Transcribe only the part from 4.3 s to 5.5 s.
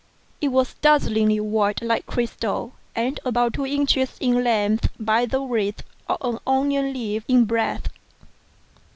length by the